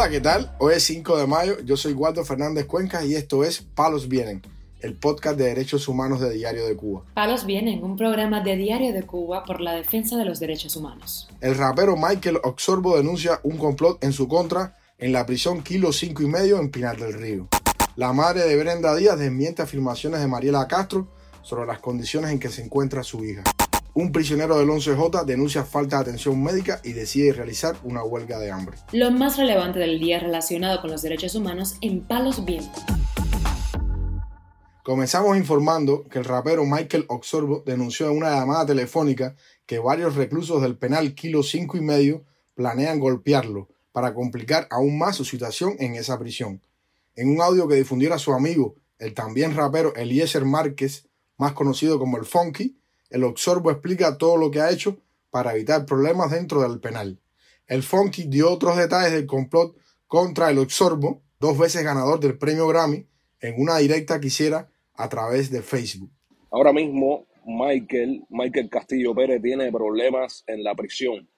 [0.00, 0.50] Hola, ¿qué tal?
[0.56, 4.40] Hoy es 5 de mayo, yo soy Waldo Fernández Cuenca y esto es Palos Vienen,
[4.80, 7.02] el podcast de derechos humanos de Diario de Cuba.
[7.12, 11.28] Palos Vienen, un programa de Diario de Cuba por la defensa de los derechos humanos.
[11.42, 16.22] El rapero Michael Oxorbo denuncia un complot en su contra en la prisión Kilo 5
[16.22, 17.48] y medio en Pinar del Río.
[17.96, 21.08] La madre de Brenda Díaz desmiente afirmaciones de Mariela Castro
[21.42, 23.42] sobre las condiciones en que se encuentra su hija.
[23.92, 28.52] Un prisionero del 11J denuncia falta de atención médica y decide realizar una huelga de
[28.52, 28.78] hambre.
[28.92, 32.84] Lo más relevante del día relacionado con los derechos humanos en Palos Vientos.
[34.84, 39.34] Comenzamos informando que el rapero Michael Oxorbo denunció en una llamada telefónica
[39.66, 45.16] que varios reclusos del penal Kilo 5 y medio planean golpearlo para complicar aún más
[45.16, 46.62] su situación en esa prisión.
[47.16, 52.16] En un audio que difundiera su amigo, el también rapero Eliezer Márquez, más conocido como
[52.16, 52.79] el Funky,
[53.10, 54.96] el Oxorbo explica todo lo que ha hecho
[55.30, 57.20] para evitar problemas dentro del penal.
[57.66, 59.76] El Funky dio otros detalles del complot
[60.06, 63.06] contra el Oxorbo, dos veces ganador del premio Grammy,
[63.40, 66.10] en una directa que hiciera a través de Facebook.
[66.50, 71.28] Ahora mismo Michael, Michael Castillo Pérez tiene problemas en la prisión.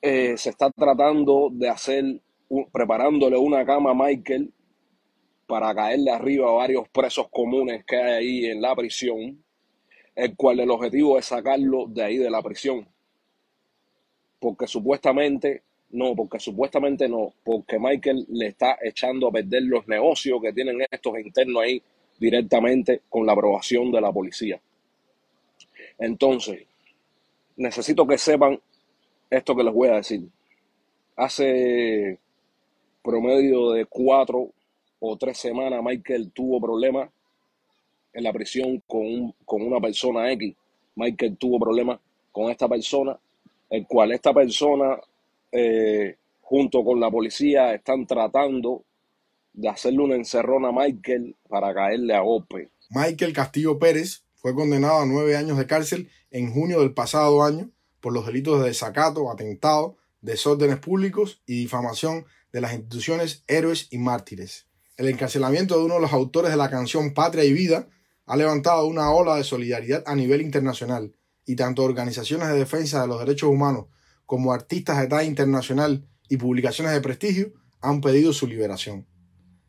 [0.00, 2.20] Eh, se está tratando de hacer,
[2.72, 4.52] preparándole una cama a Michael
[5.46, 9.42] para caerle arriba a varios presos comunes que hay ahí en la prisión
[10.14, 12.86] el cual el objetivo es sacarlo de ahí de la prisión.
[14.38, 20.40] Porque supuestamente, no, porque supuestamente no, porque Michael le está echando a perder los negocios
[20.42, 21.82] que tienen estos internos ahí
[22.18, 24.60] directamente con la aprobación de la policía.
[25.98, 26.66] Entonces,
[27.56, 28.60] necesito que sepan
[29.30, 30.22] esto que les voy a decir.
[31.16, 32.18] Hace
[33.02, 34.50] promedio de cuatro
[35.00, 37.10] o tres semanas Michael tuvo problemas
[38.12, 40.54] en la prisión con, con una persona X.
[40.96, 41.98] Michael tuvo problemas
[42.30, 43.18] con esta persona,
[43.70, 44.98] el cual esta persona,
[45.50, 48.84] eh, junto con la policía, están tratando
[49.52, 52.70] de hacerle una encerrona a Michael para caerle a golpe.
[52.90, 57.70] Michael Castillo Pérez fue condenado a nueve años de cárcel en junio del pasado año
[58.00, 63.98] por los delitos de desacato, atentado, desórdenes públicos y difamación de las instituciones héroes y
[63.98, 64.66] mártires.
[64.96, 67.88] El encarcelamiento de uno de los autores de la canción Patria y Vida
[68.26, 73.08] ha levantado una ola de solidaridad a nivel internacional y tanto organizaciones de defensa de
[73.08, 73.86] los derechos humanos
[74.26, 79.06] como artistas de talla internacional y publicaciones de prestigio han pedido su liberación.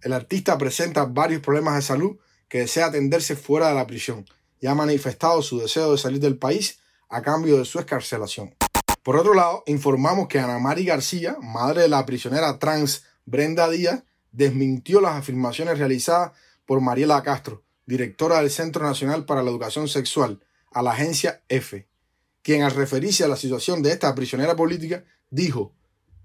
[0.00, 4.24] El artista presenta varios problemas de salud que desea atenderse fuera de la prisión
[4.60, 8.54] y ha manifestado su deseo de salir del país a cambio de su escarcelación.
[9.02, 14.04] Por otro lado, informamos que Ana Mari García, madre de la prisionera trans Brenda Díaz,
[14.32, 16.32] desmintió las afirmaciones realizadas
[16.66, 20.40] por Mariela Castro, directora del Centro Nacional para la Educación Sexual,
[20.70, 21.88] a la agencia F,
[22.42, 25.72] quien al referirse a la situación de esta prisionera política dijo,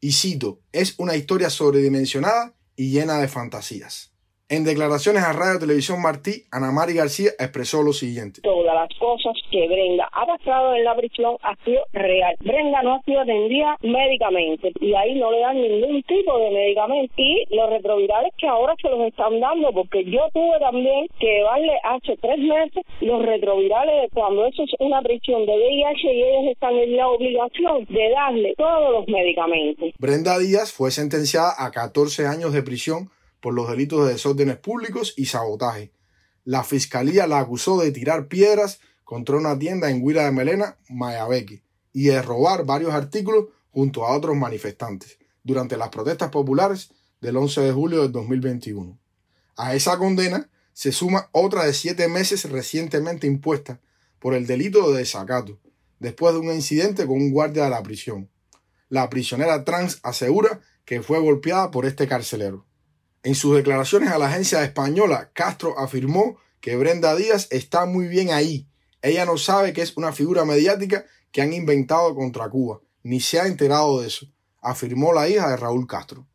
[0.00, 4.12] y cito, es una historia sobredimensionada y llena de fantasías.
[4.48, 8.40] En declaraciones a Radio Televisión Martí, Ana Mari García expresó lo siguiente.
[8.78, 12.36] Las cosas que Brenda ha pasado en la prisión ha sido real.
[12.38, 17.12] Brenda no ha sido atendida médicamente y ahí no le dan ningún tipo de medicamento.
[17.16, 21.72] Y los retrovirales que ahora se los están dando, porque yo tuve también que darle
[21.82, 26.76] hace tres meses los retrovirales cuando eso es una prisión de VIH y ellos están
[26.76, 29.90] en la obligación de darle todos los medicamentos.
[29.98, 33.10] Brenda Díaz fue sentenciada a 14 años de prisión
[33.40, 35.97] por los delitos de desórdenes públicos y sabotaje.
[36.44, 41.62] La fiscalía la acusó de tirar piedras contra una tienda en Huila de Melena, Mayabeque,
[41.92, 46.90] y de robar varios artículos junto a otros manifestantes durante las protestas populares
[47.20, 48.98] del 11 de julio del 2021.
[49.56, 53.80] A esa condena se suma otra de siete meses recientemente impuesta
[54.18, 55.58] por el delito de desacato,
[55.98, 58.28] después de un incidente con un guardia de la prisión.
[58.88, 62.64] La prisionera trans asegura que fue golpeada por este carcelero.
[63.22, 68.30] En sus declaraciones a la agencia española, Castro afirmó que Brenda Díaz está muy bien
[68.30, 68.66] ahí.
[69.02, 73.40] Ella no sabe que es una figura mediática que han inventado contra Cuba, ni se
[73.40, 74.26] ha enterado de eso,
[74.60, 76.26] afirmó la hija de Raúl Castro.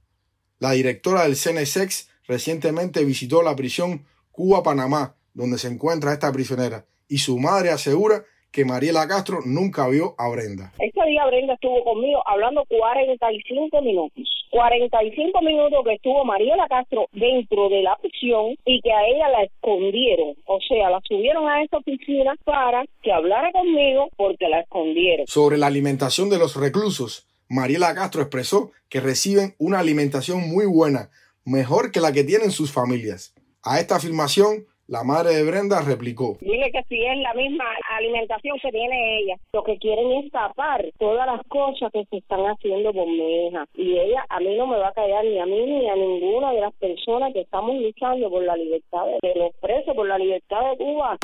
[0.60, 7.20] La directora del CNSEX recientemente visitó la prisión Cuba-Panamá, donde se encuentra esta prisionera, y
[7.20, 10.72] su madre asegura que Mariela Castro nunca vio a Brenda.
[10.78, 14.30] Ese día Brenda estuvo conmigo hablando 45 minutos.
[14.52, 19.44] 45 minutos que estuvo Mariela Castro dentro de la prisión y que a ella la
[19.44, 20.36] escondieron.
[20.46, 25.26] O sea, la subieron a esa oficina para que hablara conmigo porque la escondieron.
[25.26, 31.10] Sobre la alimentación de los reclusos, Mariela Castro expresó que reciben una alimentación muy buena,
[31.44, 33.34] mejor que la que tienen sus familias.
[33.64, 36.38] A esta afirmación la madre de Brenda replicó.
[36.42, 37.64] Dile que si es la misma
[37.98, 42.42] alimentación que tiene ella, lo que quieren es tapar todas las cosas que se están
[42.42, 43.66] haciendo por mi hija.
[43.76, 46.52] Y ella a mí no me va a callar ni a mí ni a ninguna
[46.52, 50.72] de las personas que estamos luchando por la libertad de los presos, por la libertad
[50.72, 51.18] de Cuba.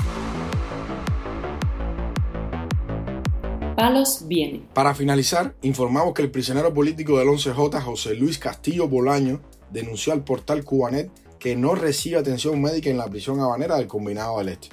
[3.76, 4.62] Palos viene.
[4.74, 9.42] Para finalizar, informamos que el prisionero político del 11J, José Luis Castillo Bolaño,
[9.72, 11.10] denunció al portal Cubanet
[11.40, 14.70] que no recibe atención médica en la prisión habanera del Combinado del Este.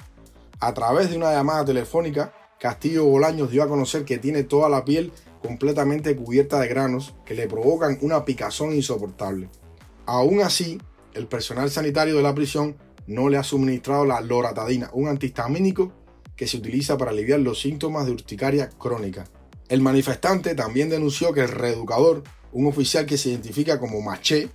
[0.59, 4.83] A través de una llamada telefónica, Castillo Bolaños dio a conocer que tiene toda la
[4.83, 5.11] piel
[5.41, 9.49] completamente cubierta de granos que le provocan una picazón insoportable.
[10.05, 10.79] Aún así,
[11.13, 12.75] el personal sanitario de la prisión
[13.05, 15.93] no le ha suministrado la loratadina, un antihistamínico
[16.35, 19.25] que se utiliza para aliviar los síntomas de urticaria crónica.
[19.69, 24.49] El manifestante también denunció que el reeducador, un oficial que se identifica como Maché,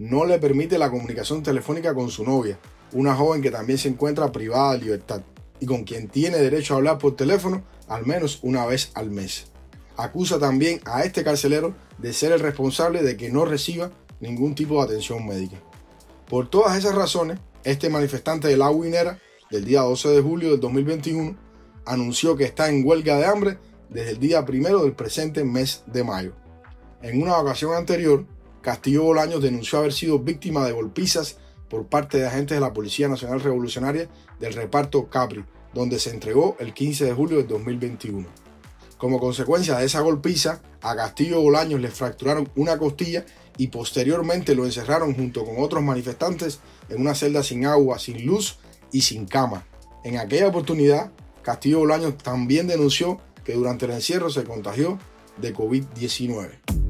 [0.00, 2.58] no le permite la comunicación telefónica con su novia,
[2.92, 5.20] una joven que también se encuentra privada de libertad
[5.60, 9.48] y con quien tiene derecho a hablar por teléfono al menos una vez al mes.
[9.98, 14.78] Acusa también a este carcelero de ser el responsable de que no reciba ningún tipo
[14.78, 15.58] de atención médica.
[16.30, 18.70] Por todas esas razones, este manifestante de la
[19.50, 21.36] del día 12 de julio del 2021
[21.84, 23.58] anunció que está en huelga de hambre
[23.90, 26.32] desde el día primero del presente mes de mayo.
[27.02, 28.24] En una ocasión anterior,
[28.62, 33.08] Castillo Bolaños denunció haber sido víctima de golpizas por parte de agentes de la Policía
[33.08, 34.08] Nacional Revolucionaria
[34.38, 38.28] del reparto Capri, donde se entregó el 15 de julio del 2021.
[38.98, 43.24] Como consecuencia de esa golpiza, a Castillo Bolaños le fracturaron una costilla
[43.56, 46.60] y posteriormente lo encerraron junto con otros manifestantes
[46.90, 48.58] en una celda sin agua, sin luz
[48.92, 49.64] y sin cama.
[50.04, 51.12] En aquella oportunidad,
[51.42, 54.98] Castillo Bolaños también denunció que durante el encierro se contagió
[55.38, 56.89] de COVID-19.